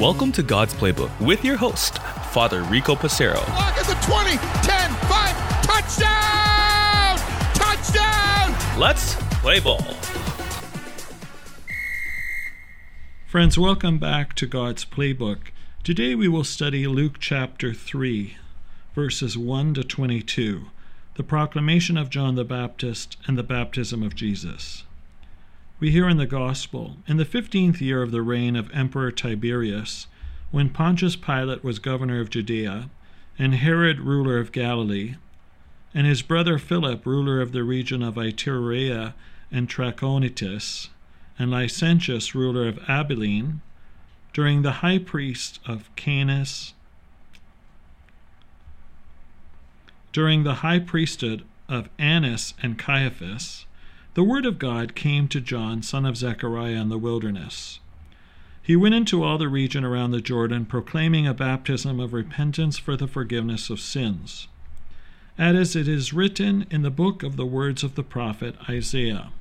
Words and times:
Welcome 0.00 0.32
to 0.32 0.42
God's 0.42 0.74
Playbook 0.74 1.20
with 1.20 1.44
your 1.44 1.56
host, 1.56 1.98
Father 2.32 2.62
Rico 2.64 2.96
Passero. 2.96 3.36
Lock 3.50 3.78
at 3.78 3.86
the 3.86 3.94
20, 4.04 4.30
10, 4.66 4.90
5, 4.90 5.62
touchdown! 5.62 7.18
Touchdown! 7.54 8.80
Let's 8.80 9.14
play 9.40 9.60
ball. 9.60 9.80
Friends, 13.26 13.56
welcome 13.56 13.98
back 13.98 14.34
to 14.34 14.46
God's 14.48 14.84
Playbook. 14.84 15.52
Today 15.84 16.16
we 16.16 16.26
will 16.26 16.42
study 16.42 16.88
Luke 16.88 17.20
chapter 17.20 17.72
3, 17.74 18.36
verses 18.92 19.38
1 19.38 19.74
to 19.74 19.84
22, 19.84 20.66
the 21.14 21.22
proclamation 21.22 21.96
of 21.96 22.10
John 22.10 22.34
the 22.34 22.44
Baptist 22.44 23.16
and 23.28 23.38
the 23.38 23.44
baptism 23.44 24.02
of 24.02 24.16
Jesus. 24.16 24.82
We 25.78 25.90
hear 25.90 26.08
in 26.08 26.16
the 26.16 26.26
Gospel, 26.26 26.96
in 27.06 27.18
the 27.18 27.26
fifteenth 27.26 27.82
year 27.82 28.00
of 28.02 28.10
the 28.10 28.22
reign 28.22 28.56
of 28.56 28.70
Emperor 28.72 29.10
Tiberius, 29.10 30.06
when 30.50 30.70
Pontius 30.70 31.16
Pilate 31.16 31.62
was 31.62 31.78
governor 31.78 32.18
of 32.18 32.30
Judea, 32.30 32.88
and 33.38 33.54
Herod 33.54 34.00
ruler 34.00 34.38
of 34.38 34.52
Galilee, 34.52 35.16
and 35.92 36.06
his 36.06 36.22
brother 36.22 36.58
Philip 36.58 37.04
ruler 37.04 37.42
of 37.42 37.52
the 37.52 37.62
region 37.62 38.02
of 38.02 38.14
Iturea 38.16 39.12
and 39.52 39.68
Trachonitis, 39.68 40.88
and 41.38 41.50
Lysanias 41.50 42.34
ruler 42.34 42.66
of 42.66 42.78
Abilene, 42.88 43.60
during 44.32 44.62
the 44.62 44.80
high 44.80 44.98
priest 44.98 45.60
of 45.66 45.94
Canis, 45.94 46.72
during 50.10 50.42
the 50.42 50.54
high 50.54 50.78
priesthood 50.78 51.44
of 51.68 51.90
Annas 51.98 52.54
and 52.62 52.78
Caiaphas, 52.78 53.66
the 54.16 54.24
word 54.24 54.46
of 54.46 54.58
God 54.58 54.94
came 54.94 55.28
to 55.28 55.42
John, 55.42 55.82
son 55.82 56.06
of 56.06 56.16
Zechariah, 56.16 56.80
in 56.80 56.88
the 56.88 56.96
wilderness. 56.96 57.80
He 58.62 58.74
went 58.74 58.94
into 58.94 59.22
all 59.22 59.36
the 59.36 59.46
region 59.46 59.84
around 59.84 60.12
the 60.12 60.22
Jordan, 60.22 60.64
proclaiming 60.64 61.26
a 61.26 61.34
baptism 61.34 62.00
of 62.00 62.14
repentance 62.14 62.78
for 62.78 62.96
the 62.96 63.08
forgiveness 63.08 63.68
of 63.68 63.78
sins, 63.78 64.48
as 65.36 65.76
it 65.76 65.86
is 65.86 66.14
written 66.14 66.64
in 66.70 66.80
the 66.80 66.90
book 66.90 67.22
of 67.22 67.36
the 67.36 67.44
words 67.44 67.84
of 67.84 67.94
the 67.94 68.02
prophet 68.02 68.56
Isaiah. 68.66 69.32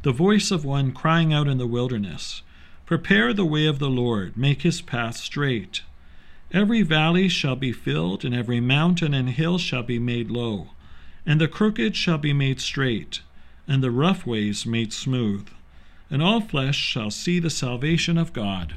The 0.00 0.12
voice 0.12 0.50
of 0.50 0.64
one 0.64 0.92
crying 0.92 1.34
out 1.34 1.46
in 1.46 1.58
the 1.58 1.66
wilderness, 1.66 2.40
Prepare 2.86 3.34
the 3.34 3.44
way 3.44 3.66
of 3.66 3.78
the 3.78 3.90
Lord, 3.90 4.34
make 4.38 4.62
his 4.62 4.80
path 4.80 5.18
straight. 5.18 5.82
Every 6.52 6.80
valley 6.80 7.28
shall 7.28 7.56
be 7.56 7.72
filled, 7.72 8.24
and 8.24 8.34
every 8.34 8.60
mountain 8.60 9.12
and 9.12 9.28
hill 9.28 9.58
shall 9.58 9.82
be 9.82 9.98
made 9.98 10.30
low, 10.30 10.68
and 11.26 11.38
the 11.38 11.48
crooked 11.48 11.96
shall 11.96 12.16
be 12.16 12.32
made 12.32 12.62
straight 12.62 13.20
and 13.68 13.82
the 13.82 13.90
rough 13.90 14.26
ways 14.26 14.66
made 14.66 14.92
smooth, 14.92 15.48
and 16.10 16.22
all 16.22 16.40
flesh 16.40 16.76
shall 16.76 17.10
see 17.10 17.38
the 17.38 17.50
salvation 17.50 18.16
of 18.16 18.32
God. 18.32 18.74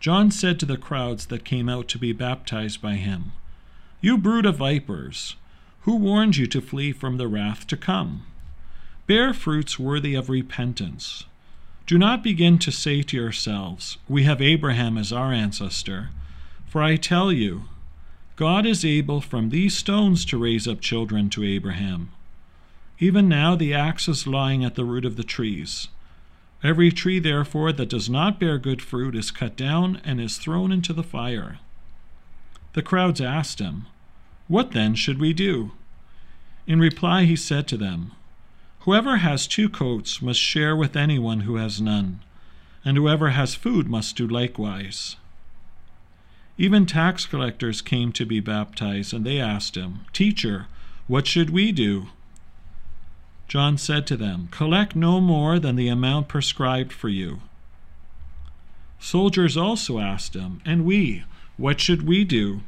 John 0.00 0.30
said 0.30 0.60
to 0.60 0.66
the 0.66 0.76
crowds 0.76 1.26
that 1.26 1.44
came 1.44 1.68
out 1.68 1.88
to 1.88 1.98
be 1.98 2.12
baptized 2.12 2.80
by 2.80 2.94
him, 2.94 3.32
You 4.00 4.16
brood 4.16 4.46
of 4.46 4.56
vipers, 4.56 5.36
who 5.82 5.96
warned 5.96 6.36
you 6.36 6.46
to 6.48 6.60
flee 6.60 6.92
from 6.92 7.16
the 7.16 7.28
wrath 7.28 7.66
to 7.68 7.76
come? 7.76 8.24
Bear 9.06 9.32
fruits 9.32 9.78
worthy 9.78 10.14
of 10.14 10.28
repentance. 10.28 11.24
Do 11.86 11.96
not 11.96 12.22
begin 12.22 12.58
to 12.58 12.70
say 12.70 13.02
to 13.02 13.16
yourselves, 13.16 13.96
We 14.06 14.24
have 14.24 14.42
Abraham 14.42 14.98
as 14.98 15.12
our 15.12 15.32
ancestor. 15.32 16.10
For 16.66 16.82
I 16.82 16.96
tell 16.96 17.32
you, 17.32 17.64
God 18.36 18.66
is 18.66 18.84
able 18.84 19.22
from 19.22 19.48
these 19.48 19.74
stones 19.74 20.26
to 20.26 20.36
raise 20.36 20.68
up 20.68 20.82
children 20.82 21.30
to 21.30 21.42
Abraham. 21.42 22.10
Even 23.00 23.28
now 23.28 23.54
the 23.54 23.72
axe 23.72 24.08
is 24.08 24.26
lying 24.26 24.64
at 24.64 24.74
the 24.74 24.84
root 24.84 25.04
of 25.04 25.16
the 25.16 25.24
trees. 25.24 25.88
Every 26.62 26.90
tree, 26.90 27.20
therefore, 27.20 27.72
that 27.72 27.88
does 27.88 28.10
not 28.10 28.40
bear 28.40 28.58
good 28.58 28.82
fruit 28.82 29.14
is 29.14 29.30
cut 29.30 29.56
down 29.56 30.00
and 30.04 30.20
is 30.20 30.38
thrown 30.38 30.72
into 30.72 30.92
the 30.92 31.04
fire. 31.04 31.58
The 32.72 32.82
crowds 32.82 33.20
asked 33.20 33.60
him, 33.60 33.86
What 34.48 34.72
then 34.72 34.96
should 34.96 35.20
we 35.20 35.32
do? 35.32 35.72
In 36.66 36.80
reply, 36.80 37.24
he 37.24 37.36
said 37.36 37.68
to 37.68 37.76
them, 37.76 38.12
Whoever 38.80 39.18
has 39.18 39.46
two 39.46 39.68
coats 39.68 40.20
must 40.20 40.40
share 40.40 40.76
with 40.76 40.96
anyone 40.96 41.40
who 41.40 41.56
has 41.56 41.80
none, 41.80 42.20
and 42.84 42.96
whoever 42.96 43.30
has 43.30 43.54
food 43.54 43.88
must 43.88 44.16
do 44.16 44.26
likewise. 44.26 45.16
Even 46.56 46.86
tax 46.86 47.26
collectors 47.26 47.80
came 47.80 48.10
to 48.12 48.26
be 48.26 48.40
baptized, 48.40 49.14
and 49.14 49.24
they 49.24 49.40
asked 49.40 49.76
him, 49.76 50.00
Teacher, 50.12 50.66
what 51.06 51.26
should 51.26 51.50
we 51.50 51.70
do? 51.70 52.08
John 53.48 53.78
said 53.78 54.06
to 54.08 54.16
them, 54.16 54.48
Collect 54.50 54.94
no 54.94 55.20
more 55.20 55.58
than 55.58 55.76
the 55.76 55.88
amount 55.88 56.28
prescribed 56.28 56.92
for 56.92 57.08
you. 57.08 57.40
Soldiers 59.00 59.56
also 59.56 59.98
asked 59.98 60.34
him, 60.34 60.60
And 60.66 60.84
we, 60.84 61.24
what 61.56 61.80
should 61.80 62.06
we 62.06 62.24
do? 62.24 62.60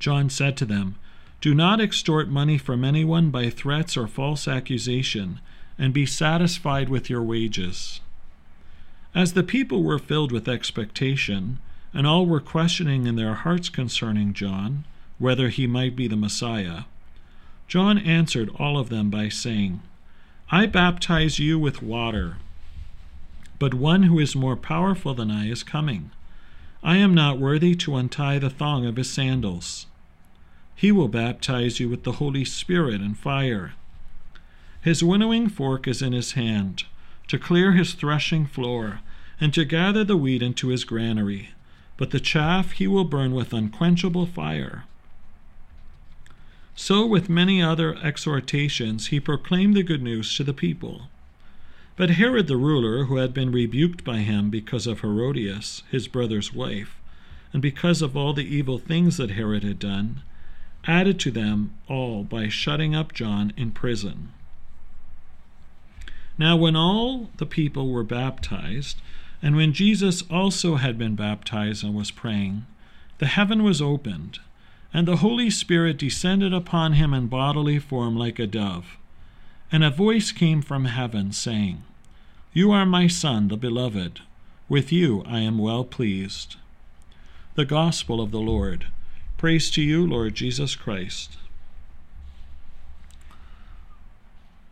John 0.00 0.28
said 0.28 0.56
to 0.58 0.64
them, 0.64 0.96
Do 1.40 1.54
not 1.54 1.80
extort 1.80 2.28
money 2.28 2.58
from 2.58 2.84
anyone 2.84 3.30
by 3.30 3.48
threats 3.48 3.96
or 3.96 4.08
false 4.08 4.48
accusation, 4.48 5.40
and 5.78 5.94
be 5.94 6.06
satisfied 6.06 6.88
with 6.88 7.08
your 7.08 7.22
wages. 7.22 8.00
As 9.14 9.34
the 9.34 9.42
people 9.44 9.84
were 9.84 9.98
filled 9.98 10.32
with 10.32 10.48
expectation, 10.48 11.58
and 11.94 12.06
all 12.06 12.26
were 12.26 12.40
questioning 12.40 13.06
in 13.06 13.16
their 13.16 13.34
hearts 13.34 13.68
concerning 13.68 14.34
John, 14.34 14.84
whether 15.18 15.48
he 15.50 15.66
might 15.66 15.94
be 15.94 16.08
the 16.08 16.16
Messiah, 16.16 16.82
John 17.68 17.98
answered 17.98 18.50
all 18.58 18.78
of 18.78 18.88
them 18.88 19.10
by 19.10 19.28
saying, 19.28 19.80
I 20.50 20.66
baptize 20.66 21.38
you 21.38 21.58
with 21.58 21.82
water, 21.82 22.36
but 23.58 23.74
one 23.74 24.04
who 24.04 24.20
is 24.20 24.36
more 24.36 24.56
powerful 24.56 25.14
than 25.14 25.30
I 25.30 25.48
is 25.48 25.64
coming. 25.64 26.10
I 26.82 26.98
am 26.98 27.14
not 27.14 27.38
worthy 27.38 27.74
to 27.76 27.96
untie 27.96 28.38
the 28.38 28.50
thong 28.50 28.86
of 28.86 28.96
his 28.96 29.10
sandals. 29.10 29.86
He 30.76 30.92
will 30.92 31.08
baptize 31.08 31.80
you 31.80 31.88
with 31.88 32.04
the 32.04 32.12
Holy 32.12 32.44
Spirit 32.44 33.00
and 33.00 33.18
fire. 33.18 33.72
His 34.80 35.02
winnowing 35.02 35.48
fork 35.48 35.88
is 35.88 36.02
in 36.02 36.12
his 36.12 36.32
hand, 36.32 36.84
to 37.26 37.38
clear 37.38 37.72
his 37.72 37.94
threshing 37.94 38.46
floor, 38.46 39.00
and 39.40 39.52
to 39.54 39.64
gather 39.64 40.04
the 40.04 40.16
wheat 40.16 40.42
into 40.42 40.68
his 40.68 40.84
granary, 40.84 41.48
but 41.96 42.10
the 42.10 42.20
chaff 42.20 42.72
he 42.72 42.86
will 42.86 43.04
burn 43.04 43.32
with 43.32 43.52
unquenchable 43.52 44.26
fire. 44.26 44.84
So, 46.78 47.06
with 47.06 47.30
many 47.30 47.62
other 47.62 47.96
exhortations, 47.96 49.06
he 49.06 49.18
proclaimed 49.18 49.74
the 49.74 49.82
good 49.82 50.02
news 50.02 50.36
to 50.36 50.44
the 50.44 50.52
people. 50.52 51.08
But 51.96 52.10
Herod 52.10 52.48
the 52.48 52.58
ruler, 52.58 53.04
who 53.04 53.16
had 53.16 53.32
been 53.32 53.50
rebuked 53.50 54.04
by 54.04 54.18
him 54.18 54.50
because 54.50 54.86
of 54.86 55.00
Herodias, 55.00 55.82
his 55.90 56.06
brother's 56.06 56.52
wife, 56.52 57.00
and 57.54 57.62
because 57.62 58.02
of 58.02 58.14
all 58.14 58.34
the 58.34 58.44
evil 58.44 58.78
things 58.78 59.16
that 59.16 59.30
Herod 59.30 59.64
had 59.64 59.78
done, 59.78 60.20
added 60.86 61.18
to 61.20 61.30
them 61.30 61.72
all 61.88 62.24
by 62.24 62.48
shutting 62.48 62.94
up 62.94 63.14
John 63.14 63.54
in 63.56 63.70
prison. 63.70 64.28
Now, 66.36 66.56
when 66.56 66.76
all 66.76 67.30
the 67.38 67.46
people 67.46 67.88
were 67.88 68.04
baptized, 68.04 69.00
and 69.40 69.56
when 69.56 69.72
Jesus 69.72 70.22
also 70.30 70.76
had 70.76 70.98
been 70.98 71.14
baptized 71.14 71.82
and 71.82 71.94
was 71.94 72.10
praying, 72.10 72.66
the 73.16 73.26
heaven 73.26 73.62
was 73.62 73.80
opened 73.80 74.40
and 74.96 75.06
the 75.06 75.16
Holy 75.16 75.50
Spirit 75.50 75.98
descended 75.98 76.54
upon 76.54 76.94
him 76.94 77.12
in 77.12 77.26
bodily 77.26 77.78
form 77.78 78.16
like 78.16 78.38
a 78.38 78.46
dove. 78.46 78.96
And 79.70 79.84
a 79.84 79.90
voice 79.90 80.32
came 80.32 80.62
from 80.62 80.86
heaven, 80.86 81.32
saying, 81.32 81.84
You 82.54 82.70
are 82.70 82.86
my 82.86 83.06
Son, 83.06 83.48
the 83.48 83.58
Beloved. 83.58 84.20
With 84.70 84.90
you 84.90 85.22
I 85.26 85.40
am 85.40 85.58
well 85.58 85.84
pleased. 85.84 86.56
The 87.56 87.66
Gospel 87.66 88.22
of 88.22 88.30
the 88.30 88.40
Lord. 88.40 88.86
Praise 89.36 89.70
to 89.72 89.82
you, 89.82 90.06
Lord 90.06 90.34
Jesus 90.34 90.74
Christ. 90.74 91.36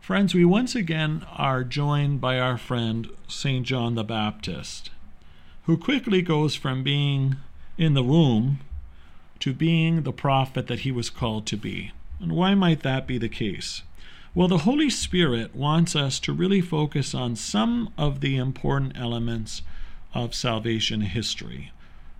Friends, 0.01 0.33
we 0.33 0.43
once 0.43 0.73
again 0.73 1.23
are 1.33 1.63
joined 1.63 2.19
by 2.19 2.39
our 2.39 2.57
friend 2.57 3.11
St. 3.27 3.63
John 3.63 3.93
the 3.93 4.03
Baptist, 4.03 4.89
who 5.65 5.77
quickly 5.77 6.23
goes 6.23 6.55
from 6.55 6.81
being 6.81 7.35
in 7.77 7.93
the 7.93 8.03
womb 8.03 8.57
to 9.39 9.53
being 9.53 10.03
the 10.03 10.13
prophet 10.13 10.67
that 10.67 10.81
he 10.81 10.91
was 10.91 11.09
called 11.09 11.45
to 11.47 11.57
be. 11.57 11.91
And 12.19 12.31
why 12.31 12.55
might 12.55 12.81
that 12.83 13.07
be 13.07 13.17
the 13.17 13.29
case? 13.29 13.83
Well, 14.33 14.47
the 14.47 14.59
Holy 14.59 14.89
Spirit 14.89 15.55
wants 15.55 15.95
us 15.95 16.19
to 16.19 16.33
really 16.33 16.61
focus 16.61 17.13
on 17.13 17.35
some 17.35 17.93
of 17.97 18.19
the 18.19 18.35
important 18.37 18.97
elements 18.97 19.61
of 20.13 20.35
salvation 20.35 21.01
history. 21.01 21.71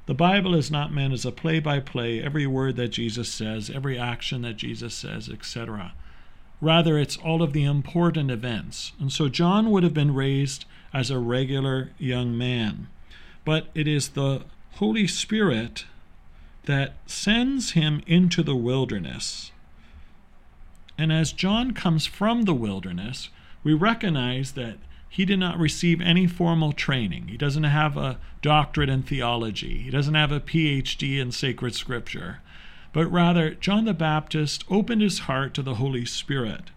The 0.06 0.14
Bible 0.14 0.54
is 0.54 0.70
not 0.70 0.94
meant 0.94 1.14
as 1.14 1.26
a 1.26 1.32
play 1.32 1.60
by 1.60 1.80
play, 1.80 2.22
every 2.22 2.46
word 2.46 2.76
that 2.76 2.90
Jesus 2.90 3.30
says, 3.30 3.70
every 3.70 3.98
action 3.98 4.44
that 4.44 4.58
Jesus 4.58 4.94
says, 4.94 5.28
etc. 5.28 5.94
Rather, 6.62 6.98
it's 6.98 7.18
all 7.18 7.42
of 7.42 7.54
the 7.54 7.64
important 7.64 8.32
events. 8.32 8.92
And 9.00 9.12
so 9.12 9.28
John 9.28 9.72
would 9.72 9.84
have 9.84 9.94
been 9.94 10.14
raised 10.14 10.66
as 10.94 11.10
a 11.10 11.20
regular 11.20 11.92
young 11.98 12.38
man. 12.38 12.88
But 13.44 13.68
it 13.74 13.88
is 13.88 14.10
the 14.10 14.44
Holy 14.76 15.08
Spirit 15.08 15.86
that 16.66 16.94
sends 17.06 17.72
him 17.72 18.02
into 18.08 18.44
the 18.44 18.56
wilderness. 18.56 19.52
And 20.98 21.12
as 21.12 21.32
John 21.32 21.74
comes 21.74 22.06
from 22.06 22.44
the 22.44 22.54
wilderness, 22.54 23.30
we 23.64 23.74
recognize 23.74 24.54
that 24.54 24.78
he 25.10 25.26
did 25.26 25.40
not 25.40 25.58
receive 25.58 26.02
any 26.02 26.28
formal 26.28 26.74
training. 26.74 27.30
He 27.30 27.38
doesn't 27.38 27.64
have 27.64 27.96
a 27.96 28.18
doctorate 28.42 28.90
in 28.90 29.04
theology, 29.04 29.80
he 29.80 29.90
doesn't 29.90 30.14
have 30.14 30.32
a 30.32 30.40
PhD 30.40 31.20
in 31.20 31.32
sacred 31.32 31.76
scripture. 31.76 32.42
But 32.94 33.08
rather, 33.08 33.56
John 33.56 33.86
the 33.86 33.94
Baptist 33.94 34.64
opened 34.70 35.02
his 35.02 35.20
heart 35.20 35.54
to 35.56 35.62
the 35.62 35.76
Holy 35.76 36.06
Spirit. 36.06 36.72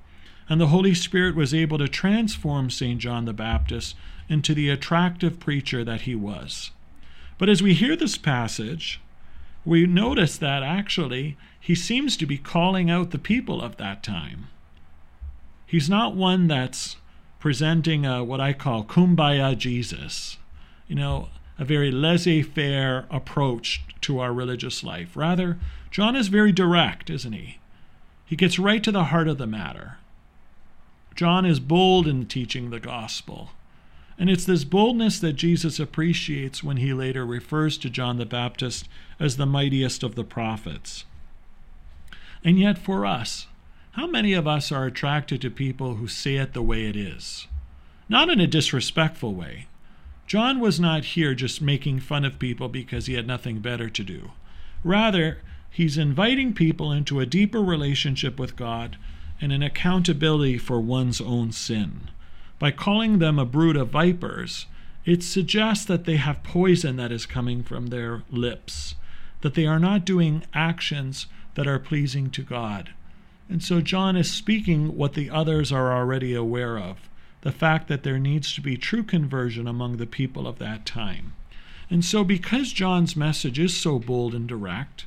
And 0.49 0.61
the 0.61 0.69
Holy 0.69 0.95
Spirit 0.95 1.37
was 1.37 1.55
able 1.55 1.79
to 1.79 1.89
transform 1.89 2.71
St. 2.71 2.99
John 2.99 3.25
the 3.25 3.33
Baptist 3.33 3.95
into 4.29 4.55
the 4.55 4.69
attractive 4.69 5.39
preacher 5.39 5.85
that 5.85 6.03
he 6.03 6.15
was. 6.15 6.71
But 7.39 7.49
as 7.49 7.63
we 7.63 7.75
hear 7.75 7.95
this 7.95 8.19
passage, 8.19 9.01
we 9.69 9.85
notice 9.87 10.39
that 10.39 10.63
actually 10.63 11.37
he 11.61 11.75
seems 11.75 12.17
to 12.17 12.25
be 12.25 12.39
calling 12.39 12.91
out 12.91 13.11
the 13.11 13.19
people 13.19 13.61
of 13.61 13.77
that 13.77 14.03
time. 14.03 14.49
He's 15.67 15.91
not 15.91 16.17
one 16.17 16.47
that's 16.47 16.97
presenting 17.39 18.07
a, 18.07 18.25
what 18.25 18.41
I 18.41 18.55
call 18.55 18.83
kumbaya 18.83 19.59
Jesus, 19.59 20.39
you 20.87 20.95
know, 20.95 21.29
a 21.59 21.67
very 21.67 21.91
laissez 21.91 22.41
faire 22.41 23.05
approach 23.11 23.83
to 24.01 24.21
our 24.21 24.33
religious 24.33 24.83
life. 24.83 25.15
Rather, 25.15 25.59
John 25.91 26.17
is 26.17 26.29
very 26.29 26.51
direct, 26.51 27.11
isn't 27.11 27.35
he? 27.35 27.59
He 28.25 28.37
gets 28.37 28.59
right 28.59 28.83
to 28.83 28.91
the 28.91 29.05
heart 29.05 29.29
of 29.29 29.37
the 29.37 29.47
matter. 29.47 29.99
John 31.15 31.45
is 31.45 31.61
bold 31.61 32.09
in 32.09 32.25
teaching 32.25 32.71
the 32.71 32.81
gospel. 32.81 33.51
And 34.19 34.29
it's 34.29 34.45
this 34.45 34.65
boldness 34.65 35.21
that 35.21 35.35
Jesus 35.35 35.79
appreciates 35.79 36.65
when 36.65 36.79
he 36.79 36.93
later 36.93 37.25
refers 37.25 37.79
to 37.79 37.91
John 37.91 38.19
the 38.19 38.27
Baptist 38.27 38.89
as 39.21 39.37
the 39.37 39.47
mightiest 39.47 40.03
of 40.03 40.17
the 40.17 40.25
prophets. 40.25 41.05
And 42.43 42.59
yet, 42.59 42.79
for 42.79 43.07
us, 43.07 43.47
how 43.93 44.07
many 44.07 44.33
of 44.33 44.47
us 44.47 44.73
are 44.73 44.87
attracted 44.87 45.41
to 45.43 45.51
people 45.51 45.97
who 45.97 46.09
say 46.09 46.37
it 46.37 46.53
the 46.53 46.63
way 46.63 46.87
it 46.87 46.97
is? 46.97 47.47
Not 48.09 48.29
in 48.29 48.41
a 48.41 48.47
disrespectful 48.47 49.35
way. 49.35 49.67
John 50.27 50.61
was 50.61 50.79
not 50.79 51.05
here 51.05 51.35
just 51.35 51.63
making 51.63 52.01
fun 52.01 52.25
of 52.25 52.39
people 52.39 52.69
because 52.69 53.07
he 53.07 53.15
had 53.15 53.27
nothing 53.27 53.61
better 53.61 53.89
to 53.89 54.05
do. 54.05 54.33
Rather, 54.85 55.39
he's 55.71 55.97
inviting 55.97 56.53
people 56.55 56.93
into 56.93 57.21
a 57.21 57.27
deeper 57.27 57.63
relationship 57.63 58.39
with 58.39 58.57
God 58.57 58.97
and 59.41 59.53
an 59.53 59.63
accountability 59.63 60.59
for 60.59 60.81
one's 60.81 61.21
own 61.21 61.53
sin. 61.53 62.11
By 62.59 62.71
calling 62.71 63.19
them 63.19 63.39
a 63.39 63.45
brood 63.45 63.77
of 63.77 63.91
vipers, 63.91 64.67
it 65.05 65.23
suggests 65.23 65.85
that 65.85 66.05
they 66.05 66.17
have 66.17 66.43
poison 66.43 66.97
that 66.97 67.13
is 67.13 67.25
coming 67.25 67.63
from 67.63 67.87
their 67.87 68.25
lips, 68.31 68.95
that 69.41 69.55
they 69.55 69.67
are 69.67 69.79
not 69.79 70.05
doing 70.05 70.45
actions 70.53 71.27
that 71.55 71.67
are 71.67 71.79
pleasing 71.79 72.31
to 72.31 72.43
God. 72.43 72.91
And 73.49 73.63
so 73.63 73.81
John 73.81 74.17
is 74.17 74.31
speaking 74.31 74.97
what 74.97 75.15
the 75.15 75.31
others 75.31 75.73
are 75.73 75.97
already 75.97 76.35
aware 76.35 76.79
of 76.79 76.99
the 77.43 77.53
fact 77.53 77.89
that 77.89 78.03
there 78.03 78.19
needs 78.19 78.53
to 78.55 78.61
be 78.61 78.77
true 78.77 79.03
conversion 79.03 79.67
among 79.69 79.97
the 79.97 80.07
people 80.07 80.47
of 80.47 80.59
that 80.59 80.85
time. 80.85 81.33
And 81.89 82.05
so, 82.05 82.25
because 82.25 82.73
John's 82.73 83.17
message 83.17 83.59
is 83.59 83.77
so 83.77 83.99
bold 83.99 84.35
and 84.35 84.47
direct, 84.47 85.07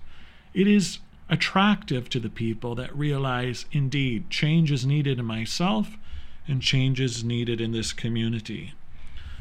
it 0.53 0.67
is 0.67 0.99
attractive 1.29 2.09
to 2.09 2.19
the 2.19 2.29
people 2.29 2.73
that 2.75 2.95
realize 2.97 3.65
indeed 3.71 4.29
change 4.29 4.71
is 4.71 4.85
needed 4.85 5.19
in 5.19 5.25
myself 5.25 5.97
and 6.47 6.61
changes 6.61 7.23
needed 7.23 7.61
in 7.61 7.71
this 7.71 7.93
community. 7.93 8.73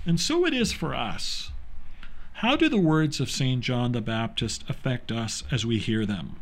And 0.07 0.21
so 0.21 0.47
it 0.47 0.55
is 0.55 0.73
for 0.73 0.95
us. 0.95 1.51
How 2.35 2.57
do 2.57 2.69
the 2.69 2.79
words 2.79 3.21
of 3.21 3.31
St. 3.31 3.61
John 3.63 3.93
the 3.93 4.01
Baptist 4.01 4.65
affect 4.69 5.13
us 5.13 5.43
as 5.51 5.67
we 5.67 5.79
hear 5.79 6.07
them? 6.07 6.37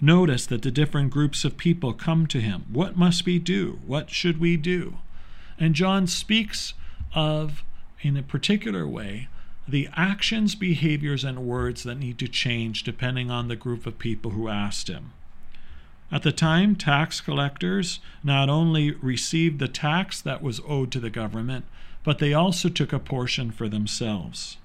Notice 0.00 0.46
that 0.46 0.62
the 0.62 0.70
different 0.70 1.10
groups 1.10 1.44
of 1.44 1.56
people 1.56 1.92
come 1.92 2.26
to 2.28 2.40
him. 2.40 2.66
What 2.72 2.96
must 2.96 3.24
we 3.24 3.38
do? 3.38 3.80
What 3.86 4.10
should 4.10 4.38
we 4.38 4.56
do? 4.56 4.98
And 5.58 5.74
John 5.74 6.06
speaks 6.06 6.74
of, 7.14 7.62
in 8.00 8.16
a 8.16 8.22
particular 8.22 8.86
way, 8.86 9.28
the 9.66 9.88
actions, 9.96 10.54
behaviors, 10.54 11.22
and 11.22 11.46
words 11.46 11.84
that 11.84 11.98
need 11.98 12.18
to 12.18 12.28
change 12.28 12.82
depending 12.82 13.30
on 13.30 13.48
the 13.48 13.56
group 13.56 13.86
of 13.86 13.98
people 13.98 14.32
who 14.32 14.48
asked 14.48 14.88
him. 14.88 15.12
At 16.12 16.24
the 16.24 16.30
time, 16.32 16.76
tax 16.76 17.22
collectors 17.22 17.98
not 18.22 18.50
only 18.50 18.90
received 18.90 19.58
the 19.58 19.66
tax 19.66 20.20
that 20.20 20.42
was 20.42 20.60
owed 20.68 20.92
to 20.92 21.00
the 21.00 21.08
government, 21.08 21.64
but 22.04 22.18
they 22.18 22.34
also 22.34 22.68
took 22.68 22.92
a 22.92 22.98
portion 22.98 23.50
for 23.50 23.66
themselves. 23.66 24.58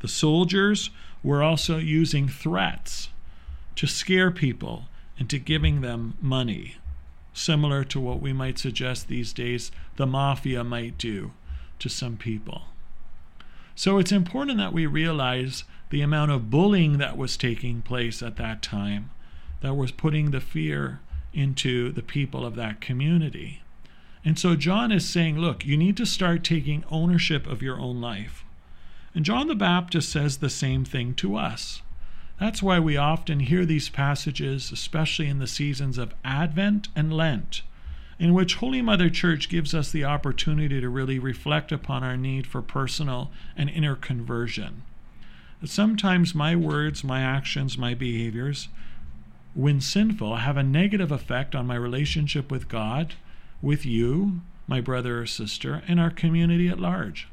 The 0.00 0.08
soldiers 0.08 0.88
were 1.22 1.42
also 1.42 1.76
using 1.76 2.26
threats 2.26 3.10
to 3.76 3.86
scare 3.86 4.30
people 4.30 4.86
into 5.18 5.38
giving 5.38 5.82
them 5.82 6.16
money, 6.22 6.76
similar 7.34 7.84
to 7.84 8.00
what 8.00 8.22
we 8.22 8.32
might 8.32 8.58
suggest 8.58 9.08
these 9.08 9.34
days 9.34 9.70
the 9.96 10.06
mafia 10.06 10.64
might 10.64 10.96
do 10.96 11.32
to 11.80 11.90
some 11.90 12.16
people. 12.16 12.62
So 13.74 13.98
it's 13.98 14.12
important 14.12 14.56
that 14.56 14.72
we 14.72 14.86
realize 14.86 15.64
the 15.90 16.00
amount 16.00 16.30
of 16.30 16.50
bullying 16.50 16.96
that 16.96 17.18
was 17.18 17.36
taking 17.36 17.82
place 17.82 18.22
at 18.22 18.36
that 18.36 18.62
time 18.62 19.10
that 19.62 19.74
was 19.74 19.92
putting 19.92 20.30
the 20.30 20.40
fear 20.40 21.00
into 21.32 21.90
the 21.92 22.02
people 22.02 22.44
of 22.44 22.56
that 22.56 22.80
community. 22.80 23.62
And 24.24 24.38
so 24.38 24.54
John 24.54 24.92
is 24.92 25.08
saying, 25.08 25.38
look, 25.38 25.64
you 25.64 25.76
need 25.76 25.96
to 25.96 26.06
start 26.06 26.44
taking 26.44 26.84
ownership 26.90 27.46
of 27.46 27.62
your 27.62 27.78
own 27.78 28.00
life. 28.00 28.44
And 29.14 29.24
John 29.24 29.48
the 29.48 29.54
Baptist 29.54 30.10
says 30.10 30.38
the 30.38 30.50
same 30.50 30.84
thing 30.84 31.14
to 31.14 31.36
us. 31.36 31.82
That's 32.38 32.62
why 32.62 32.78
we 32.78 32.96
often 32.96 33.40
hear 33.40 33.64
these 33.64 33.88
passages, 33.88 34.72
especially 34.72 35.28
in 35.28 35.38
the 35.38 35.46
seasons 35.46 35.98
of 35.98 36.14
Advent 36.24 36.88
and 36.96 37.12
Lent, 37.12 37.62
in 38.18 38.34
which 38.34 38.56
Holy 38.56 38.82
Mother 38.82 39.10
Church 39.10 39.48
gives 39.48 39.74
us 39.74 39.90
the 39.90 40.04
opportunity 40.04 40.80
to 40.80 40.88
really 40.88 41.18
reflect 41.18 41.72
upon 41.72 42.02
our 42.02 42.16
need 42.16 42.46
for 42.46 42.62
personal 42.62 43.30
and 43.56 43.70
inner 43.70 43.96
conversion. 43.96 44.82
Sometimes 45.64 46.34
my 46.34 46.56
words, 46.56 47.04
my 47.04 47.20
actions, 47.20 47.78
my 47.78 47.94
behaviors 47.94 48.68
when 49.54 49.80
sinful, 49.80 50.36
have 50.36 50.56
a 50.56 50.62
negative 50.62 51.12
effect 51.12 51.54
on 51.54 51.66
my 51.66 51.74
relationship 51.74 52.50
with 52.50 52.68
God, 52.68 53.14
with 53.60 53.84
you, 53.84 54.40
my 54.66 54.80
brother 54.80 55.20
or 55.20 55.26
sister, 55.26 55.82
and 55.86 56.00
our 56.00 56.10
community 56.10 56.68
at 56.68 56.80
large. 56.80 57.28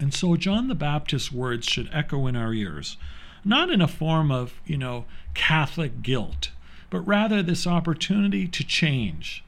And 0.00 0.12
so 0.12 0.36
John 0.36 0.68
the 0.68 0.74
Baptist's 0.74 1.30
words 1.30 1.66
should 1.66 1.90
echo 1.92 2.26
in 2.26 2.36
our 2.36 2.52
ears, 2.52 2.96
not 3.44 3.70
in 3.70 3.80
a 3.80 3.88
form 3.88 4.30
of, 4.30 4.54
you 4.64 4.78
know, 4.78 5.04
Catholic 5.34 6.02
guilt, 6.02 6.50
but 6.90 7.00
rather 7.00 7.42
this 7.42 7.66
opportunity 7.66 8.48
to 8.48 8.64
change. 8.64 9.44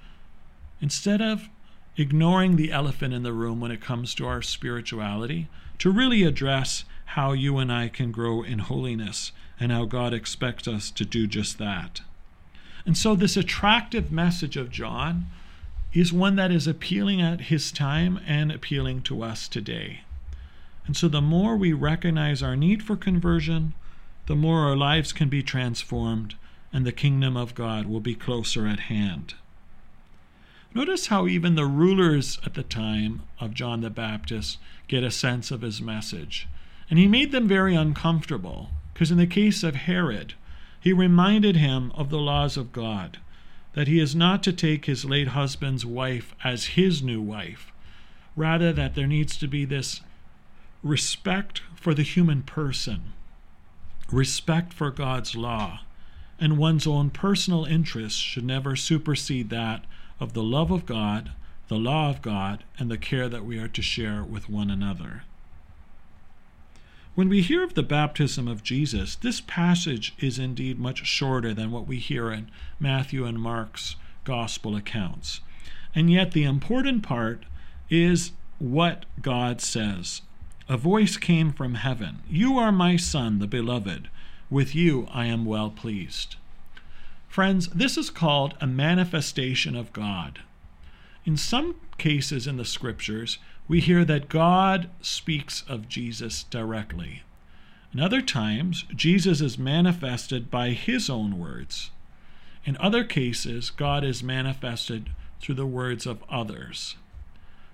Instead 0.81 1.23
of 1.23 1.49
ignoring 1.96 2.56
the 2.56 2.70
elephant 2.70 3.15
in 3.15 3.22
the 3.22 3.32
room 3.32 3.60
when 3.60 3.70
it 3.70 3.81
comes 3.81 4.15
to 4.15 4.26
our 4.26 4.43
spirituality, 4.43 5.48
to 5.79 5.91
really 5.91 6.22
address 6.22 6.84
how 7.10 7.32
you 7.32 7.58
and 7.58 7.72
I 7.72 7.88
can 7.88 8.10
grow 8.12 8.43
in 8.43 8.60
holiness 8.60 9.32
and 9.58 9.72
how 9.72 9.84
God 9.84 10.12
expects 10.12 10.69
us 10.69 10.91
to 10.91 11.05
do 11.05 11.26
just 11.26 11.58
that. 11.58 12.00
And 12.84 12.96
so, 12.96 13.15
this 13.15 13.36
attractive 13.36 14.12
message 14.12 14.56
of 14.56 14.70
John 14.70 15.26
is 15.93 16.12
one 16.12 16.36
that 16.36 16.53
is 16.53 16.67
appealing 16.67 17.20
at 17.20 17.43
his 17.43 17.72
time 17.72 18.20
and 18.26 18.53
appealing 18.53 19.03
to 19.03 19.22
us 19.22 19.48
today. 19.48 20.00
And 20.86 20.96
so, 20.96 21.08
the 21.08 21.22
more 21.22 21.56
we 21.56 21.72
recognize 21.72 22.43
our 22.43 22.56
need 22.56 22.82
for 22.82 22.96
conversion, 22.96 23.74
the 24.26 24.36
more 24.36 24.60
our 24.60 24.76
lives 24.76 25.12
can 25.12 25.29
be 25.29 25.43
transformed 25.43 26.34
and 26.72 26.84
the 26.84 26.93
kingdom 26.93 27.36
of 27.36 27.55
God 27.55 27.86
will 27.86 28.00
be 28.00 28.15
closer 28.15 28.67
at 28.67 28.81
hand. 28.81 29.34
Notice 30.77 31.06
how 31.06 31.27
even 31.27 31.55
the 31.55 31.65
rulers 31.65 32.39
at 32.45 32.53
the 32.53 32.63
time 32.63 33.23
of 33.41 33.55
John 33.55 33.81
the 33.81 33.89
Baptist 33.89 34.59
get 34.89 35.03
a 35.03 35.11
sense 35.11 35.51
of 35.51 35.63
his 35.63 35.81
message. 35.81 36.47
And 36.91 36.99
he 36.99 37.09
made 37.09 37.33
them 37.33 37.49
very 37.49 37.75
uncomfortable. 37.75 38.69
Because 38.93 39.11
in 39.11 39.17
the 39.17 39.27
case 39.27 39.63
of 39.63 39.75
Herod, 39.75 40.35
he 40.79 40.93
reminded 40.93 41.56
him 41.56 41.93
of 41.93 42.11
the 42.11 42.19
laws 42.19 42.59
of 42.59 42.73
God, 42.73 43.21
that 43.73 43.89
he 43.89 43.99
is 43.99 44.15
not 44.15 44.43
to 44.43 44.53
take 44.53 44.85
his 44.85 45.06
late 45.06 45.29
husband's 45.29 45.87
wife 45.87 46.35
as 46.45 46.67
his 46.77 47.03
new 47.03 47.23
wife, 47.23 47.73
rather, 48.37 48.71
that 48.75 48.95
there 48.95 49.06
needs 49.06 49.39
to 49.39 49.49
be 49.49 49.65
this 49.65 50.03
respect 50.83 51.63
for 51.75 51.95
the 51.95 52.03
human 52.03 52.43
person, 52.43 53.15
respect 54.13 54.75
for 54.75 54.91
God's 54.91 55.35
law, 55.35 55.81
and 56.39 56.59
one's 56.59 56.87
own 56.87 57.09
personal 57.09 57.65
interests 57.65 58.21
should 58.21 58.45
never 58.45 58.77
supersede 58.77 59.49
that 59.49 59.83
of 60.20 60.32
the 60.32 60.43
love 60.43 60.70
of 60.70 60.87
God, 60.87 61.32
the 61.69 61.77
law 61.77 62.11
of 62.11 62.23
God, 62.23 62.65
and 62.79 62.91
the 62.91 62.99
care 62.99 63.29
that 63.29 63.44
we 63.44 63.58
are 63.58 63.69
to 63.69 63.82
share 63.82 64.23
with 64.23 64.49
one 64.49 64.70
another. 64.70 65.25
When 67.15 67.29
we 67.29 67.41
hear 67.41 67.65
of 67.65 67.75
the 67.75 67.82
baptism 67.82 68.46
of 68.46 68.63
Jesus, 68.63 69.17
this 69.17 69.41
passage 69.41 70.15
is 70.19 70.39
indeed 70.39 70.79
much 70.79 71.06
shorter 71.06 71.55
than 71.55 71.70
what 71.70 71.87
we 71.87 71.99
hear 71.99 72.31
in 72.31 72.51
Matthew 72.79 73.25
and 73.25 73.41
Mark's 73.41 73.96
gospel 74.25 74.77
accounts. 74.77 75.41
And 75.94 76.11
yet, 76.11 76.32
the 76.32 76.44
important 76.44 77.03
part 77.03 77.44
is 77.89 78.32
what 78.58 79.06
God 79.23 79.63
says. 79.63 80.20
A 80.69 80.77
voice 80.77 81.17
came 81.17 81.53
from 81.53 81.77
heaven 81.77 82.19
You 82.29 82.58
are 82.58 82.73
my 82.73 82.96
Son, 82.96 83.39
the 83.39 83.46
beloved. 83.46 84.08
With 84.51 84.75
you 84.75 85.08
I 85.11 85.27
am 85.27 85.44
well 85.44 85.70
pleased. 85.70 86.37
Friends, 87.29 87.69
this 87.69 87.97
is 87.97 88.11
called 88.11 88.55
a 88.61 88.67
manifestation 88.67 89.77
of 89.77 89.93
God. 89.93 90.41
In 91.25 91.37
some 91.37 91.77
cases 91.99 92.47
in 92.47 92.56
the 92.56 92.65
scriptures, 92.65 93.39
we 93.69 93.81
hear 93.81 94.05
that 94.05 94.29
God 94.29 94.89
speaks 95.01 95.63
of 95.69 95.89
Jesus 95.89 96.45
directly. 96.45 97.23
In 97.93 98.01
other 98.01 98.23
times, 98.23 98.85
Jesus 98.95 99.41
is 99.41 99.59
manifested 99.59 100.51
by 100.51 100.71
his 100.71 101.11
own 101.11 101.39
words. 101.39 101.91
In 102.65 102.77
other 102.79 103.05
cases, 103.05 103.71
God 103.71 104.05
is 104.05 104.23
manifested 104.23 105.11
through 105.41 105.55
the 105.56 105.67
words 105.67 106.06
of 106.06 106.23
others. 106.29 106.97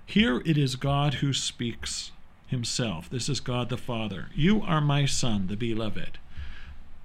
Here 0.06 0.42
it 0.44 0.58
is 0.58 0.76
God 0.76 1.14
who 1.14 1.32
speaks 1.32 2.12
himself. 2.46 3.08
This 3.08 3.28
is 3.28 3.40
God 3.40 3.68
the 3.68 3.76
Father. 3.76 4.28
You 4.34 4.62
are 4.62 4.80
my 4.80 5.06
Son, 5.06 5.46
the 5.46 5.56
beloved. 5.56 6.18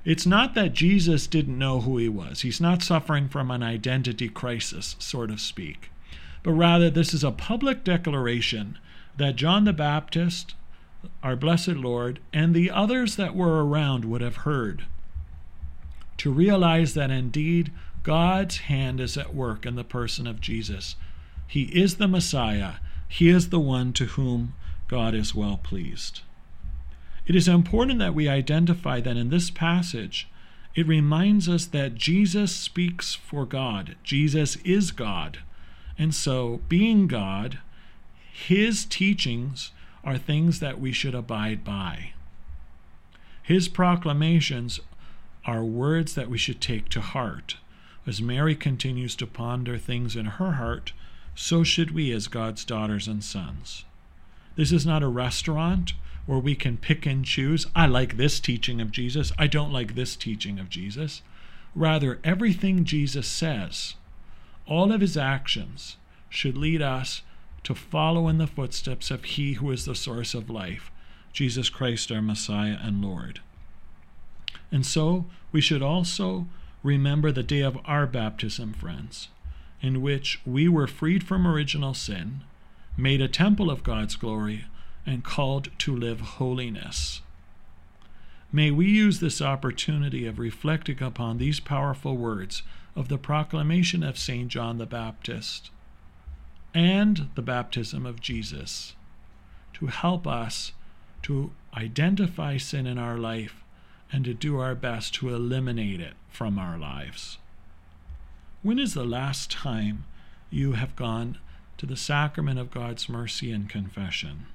It's 0.07 0.25
not 0.25 0.53
that 0.53 0.71
Jesus 0.71 1.27
didn't 1.27 1.59
know 1.59 1.81
who 1.81 1.97
he 1.97 2.07
was. 2.07 2.39
He's 2.39 2.61
not 2.61 2.81
suffering 2.81 3.27
from 3.27 3.51
an 3.51 3.61
identity 3.61 4.29
crisis, 4.29 4.95
so 4.99 5.27
to 5.27 5.37
speak. 5.37 5.91
But 6.43 6.53
rather, 6.53 6.89
this 6.89 7.13
is 7.13 7.25
a 7.25 7.31
public 7.31 7.83
declaration 7.83 8.79
that 9.17 9.35
John 9.35 9.65
the 9.65 9.73
Baptist, 9.73 10.55
our 11.21 11.35
blessed 11.35 11.75
Lord, 11.75 12.21
and 12.31 12.55
the 12.55 12.71
others 12.71 13.17
that 13.17 13.35
were 13.35 13.65
around 13.65 14.05
would 14.05 14.21
have 14.21 14.47
heard. 14.47 14.85
To 16.19 16.31
realize 16.31 16.93
that 16.93 17.11
indeed 17.11 17.73
God's 18.03 18.59
hand 18.59 19.01
is 19.01 19.17
at 19.17 19.35
work 19.35 19.65
in 19.65 19.75
the 19.75 19.83
person 19.83 20.25
of 20.25 20.39
Jesus. 20.39 20.95
He 21.45 21.63
is 21.63 21.97
the 21.97 22.07
Messiah. 22.07 22.75
He 23.09 23.27
is 23.27 23.49
the 23.49 23.59
one 23.59 23.91
to 23.91 24.05
whom 24.05 24.53
God 24.87 25.13
is 25.13 25.35
well 25.35 25.59
pleased. 25.61 26.21
It 27.27 27.36
is 27.36 27.50
important 27.50 28.00
that 28.00 28.15
we 28.15 28.29
identify 28.29 29.01
that 29.01 29.17
in 29.17 29.29
this 29.29 29.50
passage, 29.50 30.29
it 30.75 30.88
reminds 30.88 31.50
us 31.50 31.65
that 31.65 31.96
Jesus 31.96 32.55
speaks 32.55 33.15
for 33.15 33.46
God. 33.46 33.98
Jesus 34.01 34.55
is 34.57 34.91
God. 34.91 35.39
And 35.98 36.15
so, 36.15 36.62
being 36.69 37.07
God, 37.07 37.60
his 38.31 38.86
teachings 38.86 39.72
are 40.05 40.17
things 40.17 40.62
that 40.62 40.79
we 40.79 40.93
should 40.93 41.15
abide 41.15 41.65
by. 41.65 42.12
His 43.43 43.67
proclamations 43.67 44.79
are 45.43 45.63
words 45.63 46.15
that 46.15 46.29
we 46.29 46.38
should 46.38 46.62
take 46.62 46.88
to 46.89 47.01
heart. 47.01 47.57
As 48.05 48.22
Mary 48.22 48.55
continues 48.55 49.17
to 49.17 49.27
ponder 49.27 49.77
things 49.77 50.15
in 50.15 50.25
her 50.25 50.53
heart, 50.53 50.93
so 51.36 51.63
should 51.63 51.91
we 51.91 52.13
as 52.13 52.29
God's 52.29 52.63
daughters 52.63 53.05
and 53.07 53.22
sons. 53.22 53.84
This 54.57 54.73
is 54.73 54.85
not 54.85 55.03
a 55.03 55.07
restaurant 55.07 55.93
where 56.25 56.39
we 56.39 56.55
can 56.55 56.75
pick 56.75 57.05
and 57.05 57.23
choose. 57.23 57.67
I 57.73 57.85
like 57.85 58.17
this 58.17 58.41
teaching 58.41 58.81
of 58.81 58.91
Jesus. 58.91 59.31
I 59.37 59.47
don't 59.47 59.71
like 59.71 59.95
this 59.95 60.17
teaching 60.17 60.59
of 60.59 60.69
Jesus. 60.69 61.21
Rather, 61.73 62.19
everything 62.25 62.83
Jesus 62.83 63.27
says, 63.27 63.93
all 64.65 64.91
of 64.91 64.99
his 64.99 65.15
actions, 65.15 65.95
should 66.29 66.57
lead 66.57 66.81
us 66.81 67.21
to 67.63 67.75
follow 67.75 68.27
in 68.27 68.37
the 68.37 68.47
footsteps 68.47 69.11
of 69.11 69.23
He 69.23 69.53
who 69.53 69.71
is 69.71 69.85
the 69.85 69.95
source 69.95 70.33
of 70.33 70.49
life, 70.49 70.91
Jesus 71.33 71.69
Christ, 71.69 72.11
our 72.11 72.21
Messiah 72.21 72.77
and 72.81 73.03
Lord. 73.03 73.41
And 74.71 74.85
so 74.85 75.25
we 75.51 75.61
should 75.61 75.81
also 75.81 76.47
remember 76.83 77.31
the 77.31 77.43
day 77.43 77.61
of 77.61 77.77
our 77.85 78.05
baptism, 78.05 78.73
friends, 78.73 79.29
in 79.81 80.01
which 80.01 80.41
we 80.45 80.67
were 80.67 80.87
freed 80.87 81.23
from 81.23 81.47
original 81.47 81.93
sin 81.93 82.41
made 82.98 83.22
a 83.22 83.27
temple 83.27 83.70
of 83.70 83.84
God's 83.84 84.16
glory, 84.16 84.66
and 85.06 85.24
called 85.24 85.70
to 85.80 85.96
live 85.96 86.20
holiness. 86.20 87.22
May 88.51 88.72
we 88.72 88.88
use 88.88 89.20
this 89.20 89.42
opportunity 89.42 90.25
of 90.25 90.39
reflecting 90.39 91.01
upon 91.01 91.38
these 91.38 91.60
powerful 91.60 92.18
words 92.18 92.63
of 92.96 93.08
the 93.08 93.18
proclamation 93.18 94.04
of 94.04 94.18
St. 94.18 94.50
John 94.50 94.77
the 94.80 94.86
Baptist 94.86 95.70
and 96.74 97.30
the 97.36 97.42
baptism 97.42 98.06
of 98.06 98.20
Jesus 98.20 98.96
to 99.74 99.88
help 99.88 100.27
us 100.27 100.74
to 101.24 101.51
identify 101.74 102.58
sin 102.58 102.88
in 102.88 102.98
our 102.98 103.18
life 103.18 103.63
and 104.12 104.25
to 104.25 104.34
do 104.34 104.60
our 104.60 104.75
best 104.75 105.13
to 105.16 105.34
eliminate 105.34 106.00
it 106.00 106.13
from 106.30 106.58
our 106.58 106.77
lives. 106.77 107.38
When 108.63 108.80
is 108.80 108.94
the 108.94 109.06
last 109.06 109.51
time 109.51 110.06
you 110.50 110.74
have 110.74 110.96
gone 110.96 111.38
to 111.77 111.86
the 111.86 111.98
sacrament 111.98 112.60
of 112.60 112.72
God's 112.72 113.07
mercy 113.07 113.51
and 113.51 113.69
confession. 113.69 114.48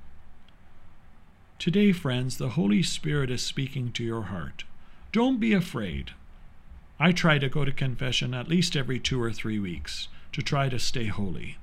Today, 1.59 1.93
friends, 1.93 2.38
the 2.38 2.50
Holy 2.50 2.83
Spirit 2.83 3.31
is 3.31 3.45
speaking 3.45 3.93
to 3.93 4.02
your 4.02 4.23
heart. 4.23 4.64
Don't 5.12 5.38
be 5.38 5.52
afraid. 5.52 6.12
I 6.99 7.12
try 7.12 7.38
to 7.38 7.49
go 7.49 7.64
to 7.64 7.73
confession 7.73 8.35
at 8.35 8.49
least 8.49 8.76
every 8.76 8.99
two 8.99 9.23
or 9.23 9.33
three 9.33 9.59
weeks 9.59 10.09
to 10.33 10.43
try 10.43 10.69
to 10.69 10.79
stay 10.79 11.07
holy. 11.07 11.59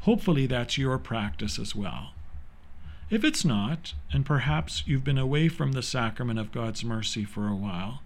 Hopefully, 0.00 0.46
that's 0.46 0.78
your 0.78 0.98
practice 0.98 1.58
as 1.58 1.74
well. 1.74 2.12
If 3.10 3.24
it's 3.24 3.44
not, 3.44 3.94
and 4.12 4.24
perhaps 4.24 4.82
you've 4.86 5.04
been 5.04 5.18
away 5.18 5.48
from 5.48 5.72
the 5.72 5.82
sacrament 5.82 6.38
of 6.38 6.52
God's 6.52 6.84
mercy 6.84 7.24
for 7.24 7.48
a 7.48 7.54
while, 7.54 8.02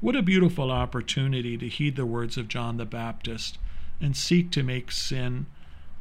what 0.00 0.16
a 0.16 0.22
beautiful 0.22 0.70
opportunity 0.70 1.56
to 1.58 1.68
heed 1.68 1.94
the 1.94 2.06
words 2.06 2.36
of 2.36 2.48
John 2.48 2.76
the 2.76 2.84
Baptist 2.84 3.58
and 4.00 4.16
seek 4.16 4.50
to 4.52 4.62
make 4.62 4.90
sin 4.90 5.46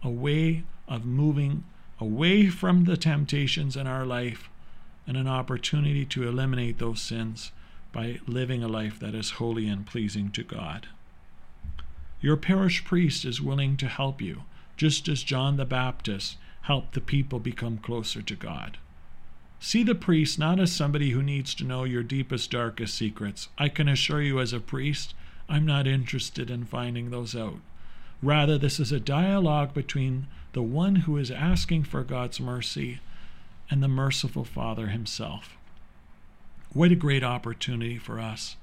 a 0.03 0.09
way 0.09 0.63
of 0.87 1.05
moving 1.05 1.63
away 1.99 2.47
from 2.47 2.85
the 2.85 2.97
temptations 2.97 3.75
in 3.75 3.87
our 3.87 4.05
life 4.05 4.49
and 5.05 5.17
an 5.17 5.27
opportunity 5.27 6.05
to 6.05 6.27
eliminate 6.27 6.77
those 6.77 7.01
sins 7.01 7.51
by 7.91 8.19
living 8.27 8.63
a 8.63 8.67
life 8.67 8.99
that 8.99 9.15
is 9.15 9.31
holy 9.31 9.67
and 9.67 9.85
pleasing 9.85 10.31
to 10.31 10.43
God. 10.43 10.87
Your 12.21 12.37
parish 12.37 12.83
priest 12.83 13.25
is 13.25 13.41
willing 13.41 13.77
to 13.77 13.87
help 13.87 14.21
you, 14.21 14.43
just 14.77 15.07
as 15.07 15.23
John 15.23 15.57
the 15.57 15.65
Baptist 15.65 16.37
helped 16.61 16.93
the 16.93 17.01
people 17.01 17.39
become 17.39 17.77
closer 17.77 18.21
to 18.21 18.35
God. 18.35 18.77
See 19.59 19.83
the 19.83 19.95
priest 19.95 20.39
not 20.39 20.59
as 20.59 20.71
somebody 20.71 21.09
who 21.09 21.23
needs 21.23 21.53
to 21.55 21.65
know 21.65 21.83
your 21.83 22.03
deepest, 22.03 22.51
darkest 22.51 22.95
secrets. 22.95 23.49
I 23.57 23.67
can 23.67 23.89
assure 23.89 24.21
you, 24.21 24.39
as 24.39 24.53
a 24.53 24.59
priest, 24.59 25.13
I'm 25.49 25.65
not 25.65 25.87
interested 25.87 26.49
in 26.49 26.65
finding 26.65 27.09
those 27.09 27.35
out. 27.35 27.59
Rather, 28.21 28.57
this 28.57 28.79
is 28.79 28.91
a 28.91 28.99
dialogue 28.99 29.73
between 29.73 30.27
the 30.53 30.61
one 30.61 30.97
who 30.97 31.17
is 31.17 31.31
asking 31.31 31.83
for 31.83 32.03
God's 32.03 32.39
mercy 32.39 32.99
and 33.69 33.81
the 33.81 33.87
merciful 33.87 34.43
Father 34.43 34.87
himself. 34.87 35.57
What 36.73 36.91
a 36.91 36.95
great 36.95 37.23
opportunity 37.23 37.97
for 37.97 38.19
us 38.19 38.57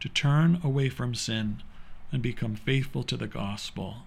to 0.00 0.08
turn 0.08 0.60
away 0.64 0.88
from 0.88 1.14
sin 1.14 1.62
and 2.10 2.22
become 2.22 2.54
faithful 2.54 3.02
to 3.04 3.16
the 3.16 3.26
gospel. 3.26 3.98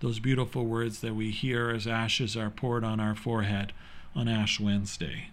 Those 0.00 0.18
beautiful 0.18 0.66
words 0.66 1.00
that 1.00 1.14
we 1.14 1.30
hear 1.30 1.70
as 1.70 1.86
ashes 1.86 2.36
are 2.36 2.50
poured 2.50 2.82
on 2.82 2.98
our 2.98 3.14
forehead 3.14 3.72
on 4.14 4.26
Ash 4.26 4.58
Wednesday. 4.58 5.28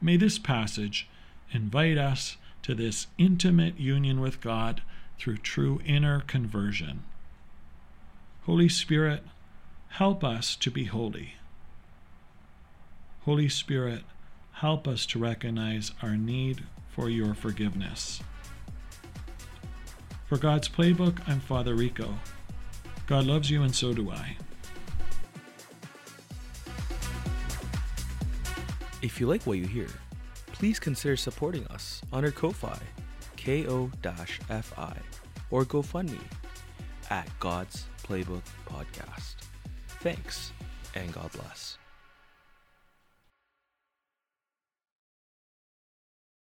May 0.00 0.16
this 0.16 0.38
passage 0.38 1.08
invite 1.52 1.98
us 1.98 2.36
to 2.62 2.74
this 2.74 3.06
intimate 3.16 3.78
union 3.78 4.20
with 4.20 4.40
God 4.40 4.82
through 5.18 5.38
true 5.38 5.80
inner 5.86 6.20
conversion. 6.20 7.04
Holy 8.46 8.68
Spirit, 8.68 9.24
help 9.88 10.22
us 10.22 10.54
to 10.54 10.70
be 10.70 10.84
holy. 10.84 11.34
Holy 13.24 13.48
Spirit, 13.48 14.04
help 14.52 14.86
us 14.86 15.04
to 15.06 15.18
recognize 15.18 15.90
our 16.00 16.16
need 16.16 16.62
for 16.88 17.10
your 17.10 17.34
forgiveness. 17.34 18.22
For 20.26 20.38
God's 20.38 20.68
Playbook, 20.68 21.18
I'm 21.26 21.40
Father 21.40 21.74
Rico. 21.74 22.14
God 23.08 23.26
loves 23.26 23.50
you, 23.50 23.64
and 23.64 23.74
so 23.74 23.92
do 23.92 24.12
I. 24.12 24.36
If 29.02 29.20
you 29.20 29.26
like 29.26 29.42
what 29.42 29.58
you 29.58 29.66
hear, 29.66 29.88
please 30.52 30.78
consider 30.78 31.16
supporting 31.16 31.66
us 31.66 32.00
on 32.12 32.24
our 32.24 32.30
Ko-Fi, 32.30 32.78
ko-fi, 33.36 34.96
or 35.50 35.64
GoFundMe 35.64 36.20
at 37.10 37.28
God's 37.40 37.86
Playbook 38.08 38.42
Podcast. 38.66 39.34
Thanks, 40.00 40.52
and 40.94 41.12
God 41.12 41.30
bless. 41.32 41.78